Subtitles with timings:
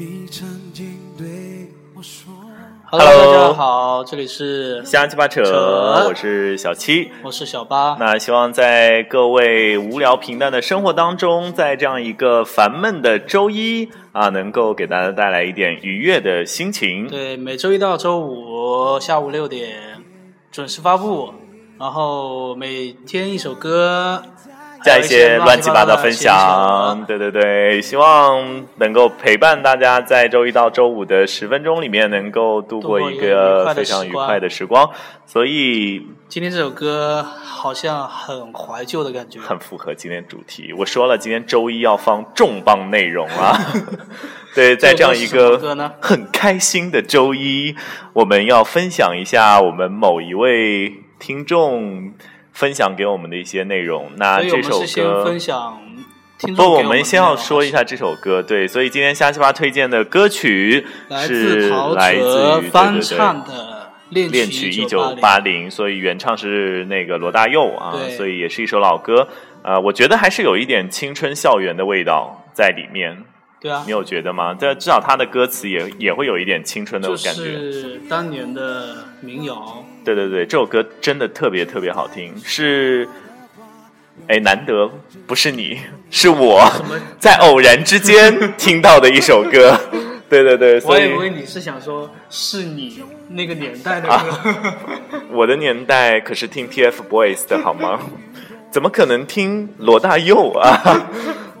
[0.00, 1.26] 你曾经对
[1.94, 2.32] 我说。
[2.86, 7.10] Hello，Hello 大家好，这里是瞎鸡巴，扯我是小七。
[7.22, 7.98] 我是小八。
[8.00, 17.06] 那希望在各位无聊平淡的生活当中，在这样一个烦闷的周一啊，能够给大家带来一点愉悦的心情。
[17.06, 20.02] 对，每周一到周五下午六点
[20.50, 21.28] 准时发布，
[21.78, 24.22] 然后每天一首歌，
[24.82, 34.90] 加一些乱七八糟分享，对对对，希望能够陪伴大家在周一到周五的十分钟里面，能够度过一个非常愉快的时光。
[35.26, 39.38] 所以今天这首歌好像很怀旧的感觉。
[39.38, 40.72] 很符合今天主题。
[40.76, 43.56] 我说了，今天周一要放重磅内容啊！
[44.56, 45.56] 对，在这样一个
[46.00, 47.76] 很开心的周一，
[48.14, 52.12] 我们要分享一下我们某一位听众
[52.60, 54.10] 分享给我们的一些内容。
[54.16, 55.80] 那这首歌分享
[56.38, 58.42] 听众不，我们们先要说一下这首歌。
[58.42, 63.52] 对，所以今天瞎七八推荐的歌曲来是来自喆于翻唱的
[64.14, 69.26] 《恋恋曲一九八零，所以原唱是那个罗大佑啊，所以也是一首老歌。
[69.62, 73.24] 呃，我觉得还是有一点青春校园的味道在里面，
[73.60, 74.54] 对啊你，有觉得吗？
[74.58, 77.70] 这至少他的歌词也也会有一点青春的感觉。
[77.70, 79.84] 是当年的民谣。
[80.04, 83.08] 对对对，这首歌真的特别特别好听，是。
[84.28, 84.90] 哎，难得
[85.26, 86.70] 不是你， 是我
[87.18, 89.78] 在偶然之间听到的一首歌。
[90.28, 94.54] 对对对，我所以以为你是想说是你那个年代的啊歌。
[95.30, 97.98] 我的年代可是听 TFBOYS 的好吗？
[98.70, 101.08] 怎么可能听罗大佑啊？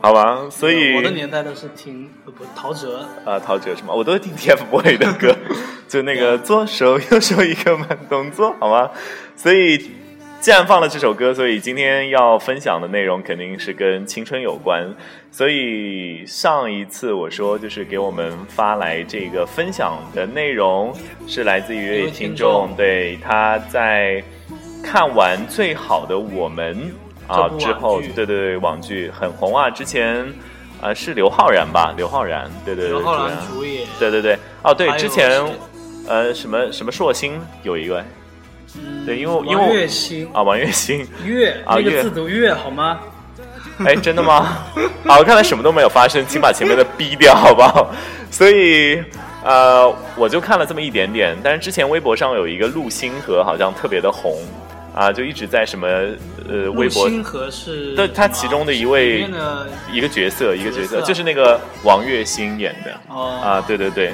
[0.02, 2.88] 好吧，所以我的年代都是听呃不陶喆，
[3.24, 5.36] 啊，陶喆什么，我都是听 TFBOYS 的歌，
[5.86, 8.90] 就那个左手右手一个慢动作，好吗？
[9.36, 9.76] 所以
[10.40, 14.90] 既然放了这首歌，所以今天要分享的内容肯定是跟青春有关。
[15.30, 20.92] 所以上一次我说，就是给我们发来这个分享的内容
[21.26, 24.24] 是来自于听，众对他在
[24.82, 26.74] 看完《最好的我们》
[27.30, 30.26] 啊之后对对对，网剧很红啊，之前。
[30.82, 31.92] 啊，是刘昊然吧？
[31.94, 35.38] 刘昊然，对对对，刘昊然主演，对对对，哦对，之前
[36.08, 38.02] 呃什么什么硕星有一个
[38.78, 42.98] 嗯对因为因为月星，啊，王月星，月那啊月个字读月好吗？
[43.84, 44.56] 哎，真的吗？
[45.04, 47.90] 好， 看来什么都没有发生，请把前面的逼掉，好不好？
[48.32, 49.04] 所以
[49.44, 54.34] 呃，我就看了这么一点点，但是之前微博上有一个陆星河，好像特别的红
[54.94, 55.86] 啊，就一直在什么
[56.48, 63.40] 呃微博星河是对他其中的一位的一个角色一个角色，就是那个王栎鑫演的哦。
[63.42, 64.12] 啊，对对对，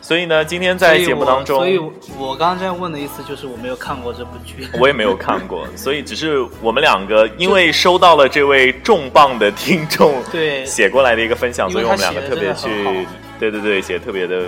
[0.00, 1.78] 所以呢，今天在节目当中，所以
[2.18, 4.66] 我刚刚这样问的意思就是我没有看过这部剧。
[4.78, 13.06] 我也没有看过， 所以只是我们两个因为收到了这位重磅的听众对 写过来的一个分享，所以我们两个特别去
[13.38, 14.42] 对对对，写得特别的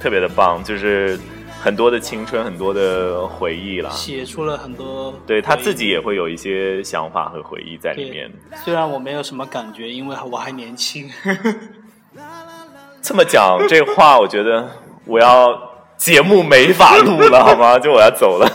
[0.00, 1.18] 特别的棒，就是
[1.60, 3.90] 很多的青春，很多的回忆了。
[3.90, 8.30] 写出了很多，对他自己也会有一些想法和回忆在里面。
[8.64, 11.08] 虽然我没有什么感觉，因为我还年轻。
[13.02, 14.68] 这么讲这话，我觉得
[15.04, 15.48] 我要
[15.96, 17.78] 节目没法录了，好吗？
[17.80, 18.48] 就我要走了。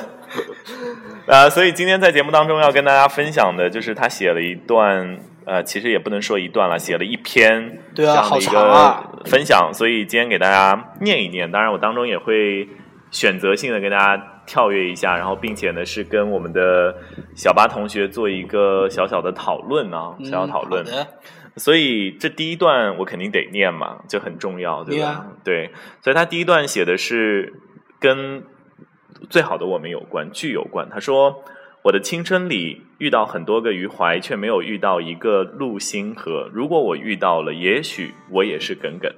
[1.28, 11.52] 啊， 所以今天在节目当中要跟大家分享的就是他写了一段，呃，其实也不能说一段了，写了一篇这样的一个分享，所以今天给大家念一念。
[11.52, 12.68] 当然，我当中也会
[13.14, 16.94] 选择性的跟大家跳跃一下，然后并且呢是跟我们的
[17.34, 20.84] 小八同学做一个小小的讨论啊，小小讨论。
[20.84, 21.08] 嗯
[21.56, 25.28] 所以这第一段我肯定得念嘛，就很重要，对吧？
[25.44, 25.70] 对，
[26.02, 27.54] 所以他第一段写的是
[28.00, 28.44] 跟
[29.30, 30.90] 最好的我们有关，剧有关。
[30.90, 31.44] 他说
[31.86, 36.50] ：“我的青春里遇到很多个余淮，却没有遇到一个陆星河。
[36.52, 39.14] 如果我遇到了，也许我也是耿耿。”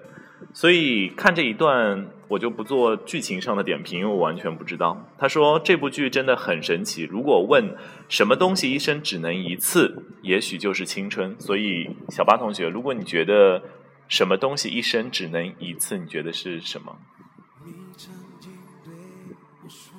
[0.56, 5.06] 所以看这一段，我就不做剧情上的点评，因为我完全不知道。
[5.18, 7.04] 他说这部剧真的很神奇。
[7.04, 7.76] 如果问
[8.08, 11.36] 什么东西一生只能一次，也许就是青春。
[11.38, 13.62] 所以小八同学，如果你觉得
[14.08, 16.96] 什么东西一生只能一次，你觉得是什么？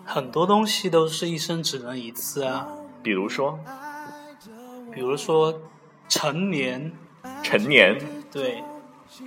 [0.07, 2.67] 很多东西都是一生只能一次啊，
[3.03, 3.61] 比如说
[4.95, 5.61] 比如说
[6.09, 6.93] 成年，
[7.43, 7.99] 成年，
[8.33, 8.63] 对，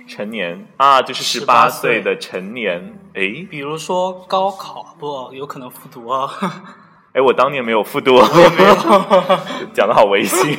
[0.06, 2.98] 成年啊，就是十18八岁岁的成年。
[3.14, 6.30] 诶，比如说高考，不，有可能复读啊。
[7.12, 8.16] 哎，我当年没有复读，
[9.74, 10.56] 讲的好违心。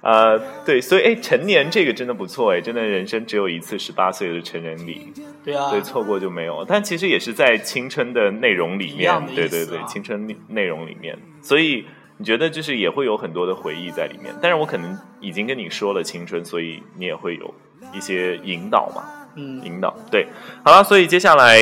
[0.00, 5.10] 呃，对，所以哎，成年这个真的不错哎，真的人生只有一次十八岁的成人礼，
[5.42, 6.62] 对啊，对，错过就没有。
[6.68, 11.86] 但其实也是在青春的内容里面对对对，青春内内容里面，所以
[12.18, 14.32] 你觉得就是也会有很多的回忆在里面。
[14.42, 17.54] 但是我可能已经跟你说了青春，所以你也会有
[17.94, 19.02] 一些引导嘛。
[19.36, 19.92] 嗯引导。
[20.10, 20.28] 对，
[20.64, 21.58] 好了，所以接下来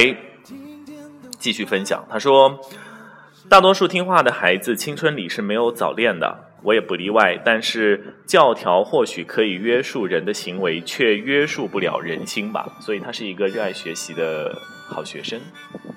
[1.38, 2.04] 继续分享。
[2.10, 2.60] 他说，
[3.48, 7.40] 大多数听话的孩子青春里是没有早恋的，我也不例外。
[7.42, 12.76] 但是教条或许可以约束人的行为，却约束不了人心吧。
[12.80, 14.54] 所以他是一个热爱学习的
[14.86, 15.40] 好学生。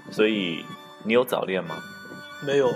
[0.10, 0.64] 所以
[1.04, 1.76] 你有早恋吗？
[2.46, 2.74] 没有。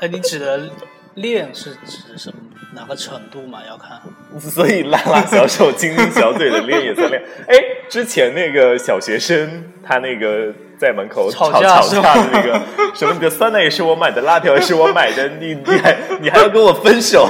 [0.00, 0.70] 哎，你指的
[1.14, 2.36] 恋是指什么
[2.74, 3.60] 哪个程度嘛？
[3.66, 4.00] 要看。
[4.38, 7.22] 所以拉拉小手、亲亲小嘴的练也在练。
[7.48, 7.56] 哎，
[7.88, 12.60] 之前那个小学生，他那个在门口吵吵架吵架的那个，
[12.94, 17.28] 什么你的酸奶也是我买的，辣条也是我买的，你你还你还要跟我分手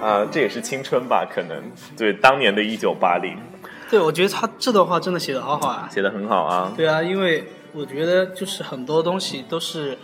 [0.00, 0.26] 啊？
[0.32, 1.26] 这也是青春吧？
[1.32, 1.62] 可能
[1.96, 3.36] 对当年的一九八零
[3.90, 5.88] 对，我觉得他这段话真的写的好好啊。
[5.92, 6.72] 写的很好啊。
[6.74, 9.98] 对啊，因为我觉得就是很多东西都是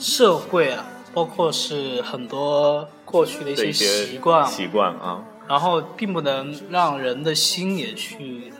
[0.00, 8.52] 社会啊，包括是很多过去的一些习惯，习惯啊，然后并不能让人的心也去，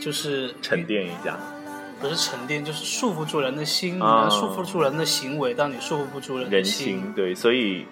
[0.00, 1.38] 就是沉淀一下。
[2.00, 6.64] 不是沉淀，就是束缚住人的心，你啊能束缚住人的行为，但你束缚不住人的人。
[6.64, 7.86] 心，对，所以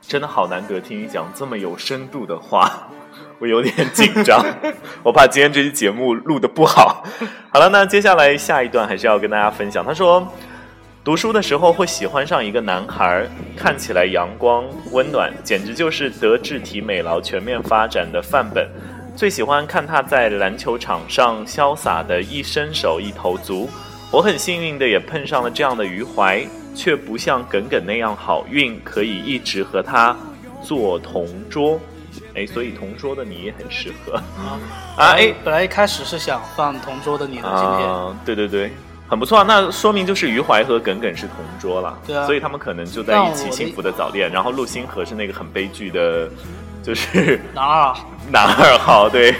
[0.00, 2.88] 真的好难得听你讲这么有深度的话，
[3.38, 4.44] 我有点紧张，
[5.04, 7.04] 我怕今天这期节目录的不好。
[7.52, 9.84] 好了，那接下来下一段还是要跟大家分享。
[9.84, 10.26] 他说，
[11.04, 13.26] 读书的时候会喜欢上一个男孩，
[13.56, 18.68] 看起来阳光温暖，简直就是德智体美劳全面发展的范本。
[19.16, 23.68] 最喜欢看他在篮球场上潇洒的一伸手一投足。
[24.12, 30.16] 我很幸运的也碰上了这样的余淮，却不像耿耿那样好运，可以一直和他
[30.62, 31.80] 做同桌。
[32.36, 34.60] 哎，所以同桌的你也很适合啊
[34.96, 35.10] 啊！
[35.16, 38.70] 哎本来一开始是想放同桌的你的今天，啊，对对对，
[39.12, 39.44] 很不错啊。
[39.46, 44.32] 那说明就是余淮和耿耿是同桌了，对啊所以他们可能就在一起幸福的早恋。
[44.32, 46.30] 然后陆星河是那个很悲剧的，
[46.82, 47.94] 就是 男二
[48.32, 49.34] 男二号，对，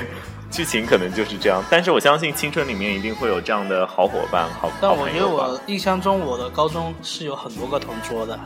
[0.51, 1.65] 剧情可能就是这样。
[1.71, 5.27] 但是我相信青春里面一定会有这样的好伙伴、好但我觉得。
[5.27, 8.39] 我印象中我的高中是有很多个同桌的，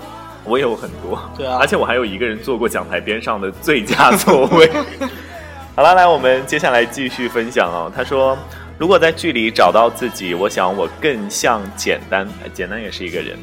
[0.45, 4.71] 我也有很多，对啊而且我还有一个人坐过讲台边上的最佳座位。
[5.75, 7.93] 好了，来，我们接下来继续分享哦。
[7.95, 8.39] 他说，
[8.79, 13.39] 如果在剧里找到自己，我想我更像简单，哎简单也是一个人。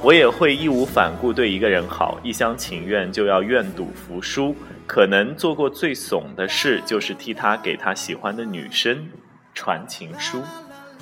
[0.00, 4.56] 我也会义无反顾对一个人好，一厢情愿就要愿赌服输。
[4.86, 9.08] 可能做过最怂的事，就是替他给他喜欢的女生
[9.54, 10.42] 传情书。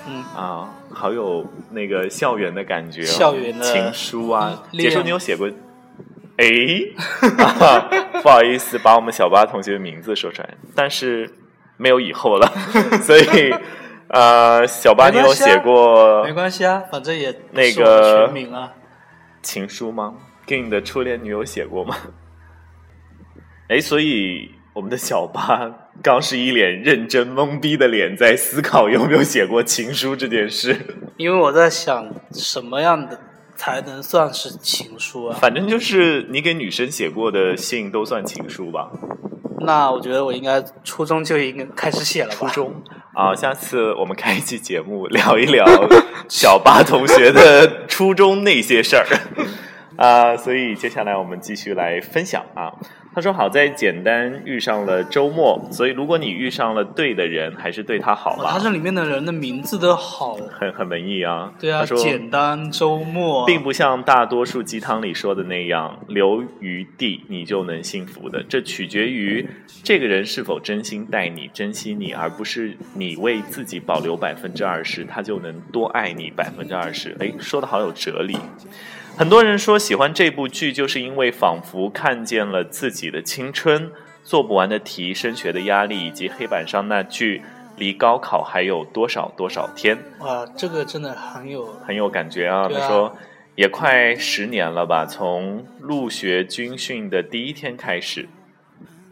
[0.07, 4.63] 嗯，啊，好有那个校园的感觉、哦，校园的情书啊。
[4.73, 5.49] 恋解说，你有写过？
[6.37, 6.47] 哎、
[7.45, 7.89] 啊
[8.23, 11.31] 不好意思，把我们小八同学的名字说出来，但是
[11.81, 12.47] 没有以后了，
[13.01, 13.55] 所以
[14.09, 18.71] 呃，小八你有写过没关系啊，反正也那个全名啊。
[19.41, 20.13] 情书吗？
[20.45, 21.97] 给你的初恋女友写过吗？
[23.69, 30.77] 哎，所以我们的小八刚是一脸认真懵逼的脸，在思考有没有写过情书这件事。
[31.17, 33.19] 因为我在想什么样的
[33.57, 35.39] 才能算是情书啊？
[35.41, 38.91] 反正就是你给女生写过的信都算情书吧。
[39.61, 42.37] 那我觉得我应该初中就应该开始写了吧。
[42.37, 42.83] 初中
[43.15, 45.65] 啊，下次我们开一期节目聊一聊
[46.29, 49.07] 小八同学的初中那些事儿
[49.97, 50.37] 啊。
[50.37, 52.73] 所以接下来我们继续来分享啊。
[53.13, 58.51] 他说：“好在简单遇上了周末，所以如果你遇上了对的人，还是对他好吧。
[58.53, 61.53] 他这里面的人的名字都好，很很文艺啊。
[61.59, 68.45] 对啊，他说简单周末，并不像大多数鸡汤里说的那样，留余地你就能幸福的。
[68.49, 69.45] 这取决于
[69.83, 77.17] 这个人是否真心待你、珍惜你，而不是你为自己保留百分之二十，他就能多爱你百分之二十。
[77.19, 78.37] 哎，说的好有哲理。
[79.21, 83.93] 很多人说喜欢这部剧，就是因为仿佛看见了自己的青春、
[84.25, 87.43] 做不完的题、升学的压力，以及黑板上那句
[87.77, 89.99] “离高考还有多少多少天”。
[90.21, 92.61] 哇，这个真的很有很有感觉啊。
[92.61, 93.15] 啊他说
[93.57, 98.27] 也快十年了吧，从入学军训的第一天开始，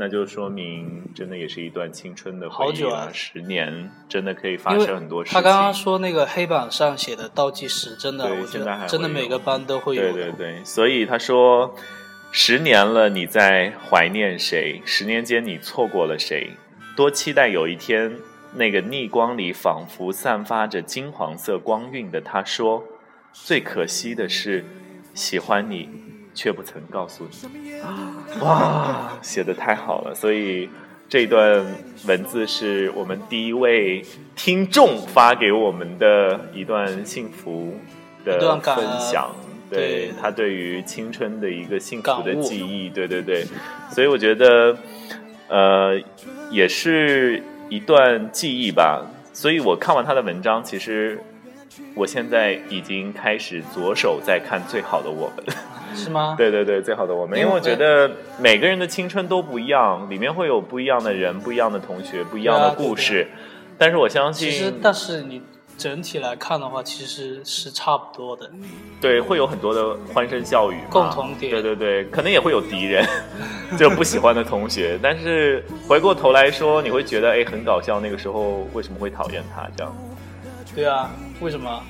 [0.00, 2.72] 那就说明真的也是一段青春的回忆了。
[2.72, 5.34] 好久啊十年真的可以发生很多事情。
[5.34, 10.12] 他刚刚说那个黑板上写的倒计时，真的，我觉得真的每个班都会有对。
[10.12, 11.74] 对对，所以他说，
[12.30, 14.80] 十年了，你在怀念谁？
[14.84, 16.52] 十年间你错过了谁？
[16.96, 18.16] 多期待有一天，
[18.54, 22.84] 那个逆光里仿佛散发着金黄色光晕的他说，
[23.32, 24.64] 最可惜的是，
[25.12, 25.88] 喜欢你，
[26.38, 27.80] 却不曾告诉你。
[28.40, 30.14] 哇，写的太好了！
[30.14, 30.68] 所以
[31.08, 31.66] 这段
[32.06, 34.04] 文字是我们第一位
[34.36, 37.74] 听众发给我们的一段幸福
[38.24, 39.34] 的分享。
[39.68, 43.44] 对对他对于青春的一个幸福的记忆，对对对，
[43.90, 44.78] 所以我觉得，
[45.48, 46.00] 呃，
[46.52, 49.04] 也是一段记忆吧。
[49.32, 51.20] 所以我看完他的文章，其实
[51.94, 55.44] 我现在已经开始左手在看 《最好的我们》。
[55.94, 56.34] 是吗？
[56.36, 63.26] 对对对，最好的我们，因为我觉得每个人的青春都不一样，里面会有不一样的人、不一样的同学、不一样的故事。
[63.78, 65.40] 但是我相信，其实但是你
[65.78, 68.50] 整体来看的话，其实是差不多的。
[69.00, 71.50] 对，会有很多的欢声笑语，共同点。
[71.50, 73.04] 对对对，可能也会有敌人，
[73.78, 74.98] 就不喜欢的同学。
[75.02, 77.98] 但是回过头来说，你会觉得哎，很搞笑。
[77.98, 79.96] 那个时候为什么会讨厌他这样？
[80.74, 81.80] 对啊，为什么？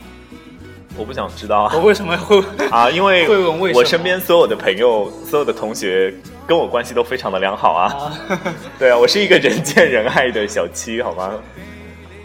[0.96, 2.90] 我不想知道我为什么会 啊？
[2.90, 3.28] 因为？
[3.72, 6.12] 我身边所有的朋友、所有的同学
[6.46, 8.12] 跟我关系都非常的良好啊。
[8.78, 11.34] 对啊，我是一个人见人爱的小七，好吗？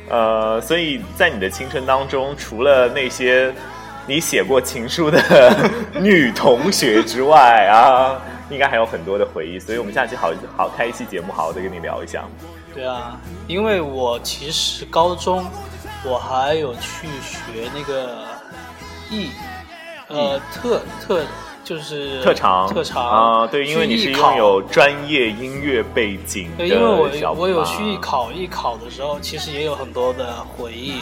[0.10, 3.53] 呃，所以在你的青春当中，除了那些
[4.08, 5.22] 你写过情书的
[5.94, 9.60] 女同学之外啊， 应该还有很多的回忆。
[9.60, 12.24] 所以我们下期好好开一期节目，好好的跟你聊一下。
[12.74, 15.46] 对啊，因为我其实高中
[16.05, 18.10] 我还有去学那个。
[19.12, 19.29] 艺，
[20.07, 21.22] 呃，特特
[21.63, 31.01] 就是特长，特长啊，对，因为你是拥有专业音乐背景对，因为我我有去艺考，艺考的时候其实也有很多的回忆，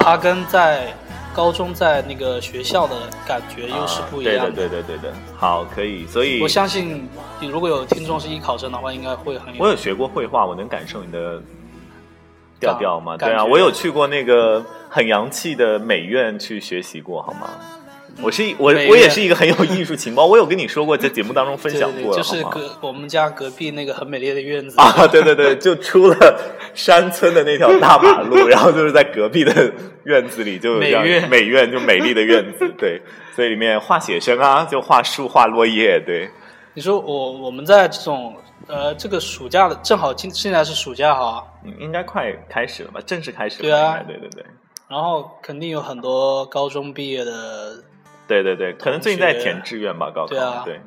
[0.00, 0.94] 它跟在
[1.34, 2.94] 高中在那个学校的
[3.26, 7.08] 感觉又是不一样的，对对对对对好，可以，所以我相信
[7.40, 9.64] 如果有听众是艺考生的话，应该会很有。
[9.64, 11.42] 我有学过绘画，我能感受你的
[12.60, 13.16] 调调吗？
[13.16, 14.64] 对啊，我有去过那个。
[14.90, 17.50] 很洋气的美院去学习过好吗？
[18.22, 26.40] 我是我我也是一个很有艺术情报， 我有跟你说过，在节目当中分享过，就是隔我们家隔壁那个很美丽的院子啊，对对对，就出了
[26.72, 29.70] 山村的那条大马路， 然后就是在隔壁的
[30.04, 33.02] 院子里就美院美院就美丽的院子， 对，
[33.36, 36.30] 所以里面画写生啊，就画树画落叶，对。
[36.72, 38.34] 你说我我们在这种
[38.66, 41.46] 呃这个暑假的正好今现在是暑假哈，
[41.78, 43.00] 应该快开始了吧？
[43.06, 44.44] 正式开始了，对啊，对对对。
[44.88, 47.82] 然后肯定有很多高中毕业的，
[48.26, 50.80] 对对对，可能最近在填志愿吧，高考对啊，对，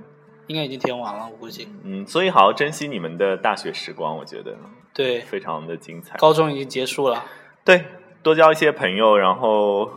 [0.48, 1.68] 应该已经填完了，我估计。
[1.84, 4.56] 嗯，所以好好珍惜你们的大学时光，我觉得
[4.94, 6.18] 对，非常的精彩。
[6.18, 7.24] 高中已经结束了，
[7.64, 7.86] 对，
[8.24, 9.90] 多交一些朋友，然后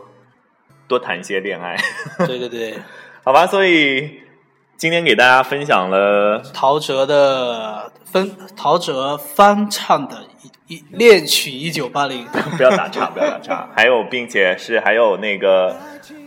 [0.87, 1.75] 多谈一些恋爱。
[2.27, 2.79] 对对对，
[3.25, 4.19] 好吧，所以
[4.77, 10.23] 今天给大家分享了陶喆的分，陶喆翻唱的。
[10.67, 12.25] 一恋曲一九八零，
[12.57, 13.69] 不要打岔，不要打岔。
[13.75, 15.77] 还有，并且是还有那个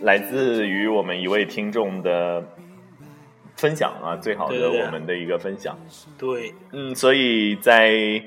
[0.03, 2.45] 来自于我们一位听众的
[3.57, 5.77] 分享啊，最好的我们的一个分享。
[6.17, 8.23] 对，嗯，所以在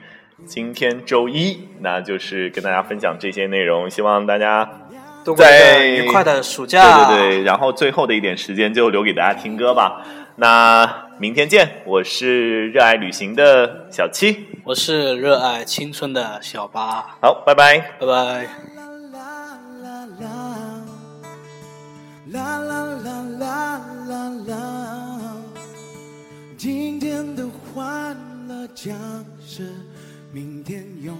[0.46, 4.70] 今天周一，那就是跟大家分享这些内容，希望大家
[5.38, 7.08] 在愉快的暑假。
[7.08, 10.02] 对对对，然后最后的一点时间就留给大家听歌吧。
[10.38, 18.48] 那明天见，我是热爱旅行的小七，我是热爱青春的小八，好，拜拜，拜拜。
[22.32, 24.56] 啦啦啦啦啦啦，
[26.58, 28.16] 今天的欢
[28.48, 28.96] 乐将
[29.46, 29.68] 是
[30.32, 31.14] 明天永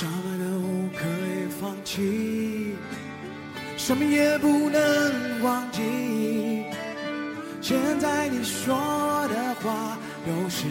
[0.00, 2.74] 什么都可以放弃，
[3.76, 6.64] 什么也不能忘记。
[7.60, 8.74] 现在你说
[9.28, 10.64] 的话，都是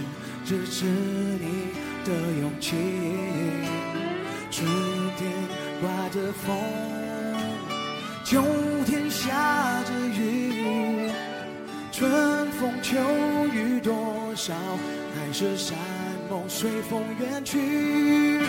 [0.44, 1.68] 支持你
[2.04, 2.76] 的勇气。
[4.50, 4.68] 春
[5.16, 5.32] 天
[5.80, 6.58] 刮着风，
[8.26, 8.44] 秋
[8.84, 11.12] 天下着雨，
[11.92, 12.98] 春风秋
[13.54, 15.78] 雨多少，海誓山
[16.32, 18.40] 盟随风远去。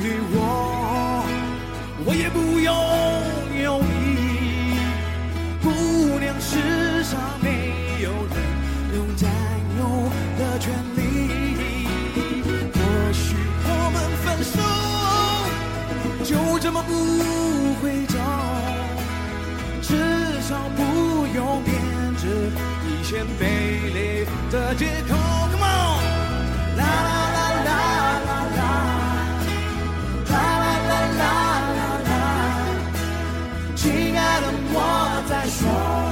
[0.00, 1.24] 于我，
[2.04, 2.72] 我也不拥
[3.62, 4.78] 有你，
[5.62, 5.70] 姑
[6.18, 7.48] 娘，世上没
[8.02, 8.36] 有人
[8.94, 9.28] 有占
[9.78, 9.80] 有
[10.38, 10.98] 的权利。
[12.74, 12.78] 或
[13.12, 14.56] 许我们分手，
[16.24, 16.92] 就这么不
[17.82, 18.14] 回头？
[19.82, 21.74] 至少不用编
[22.16, 22.22] 织
[22.86, 23.42] 一些卑
[23.92, 25.16] 劣的借口。
[25.50, 25.66] Come on，
[26.76, 27.27] 啦啦
[35.28, 36.07] 在想